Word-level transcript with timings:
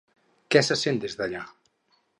Què 0.55 0.63
se 0.69 0.79
sent 0.85 0.99
des 1.05 1.19
d'allà? 1.21 1.47